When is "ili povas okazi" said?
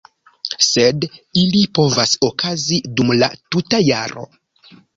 1.41-2.81